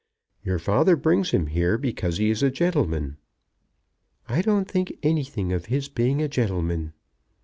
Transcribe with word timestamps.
Your 0.43 0.57
father 0.57 0.95
brings 0.95 1.29
him 1.29 1.45
here 1.45 1.77
because 1.77 2.17
he 2.17 2.31
is 2.31 2.41
a 2.41 2.49
gentleman." 2.49 3.17
"I 4.27 4.41
don't 4.41 4.67
think 4.67 4.97
anything 5.03 5.53
of 5.53 5.67
his 5.67 5.89
being 5.89 6.23
a 6.23 6.27
gentleman." 6.27 6.93